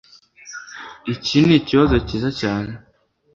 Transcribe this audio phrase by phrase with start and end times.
[1.13, 2.71] Iki nikibazo cyiza cyane